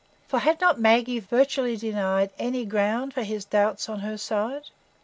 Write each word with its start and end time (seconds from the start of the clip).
For 0.27 0.39
had 0.39 0.59
not 0.59 0.79
Maggie 0.79 1.19
virtually 1.19 1.77
denied 1.77 2.31
any 2.39 2.65
ground 2.65 3.13
for 3.13 3.21
his 3.21 3.45
doubts 3.45 3.87
on 3.87 3.99
her 3.99 4.17
side? 4.17 4.71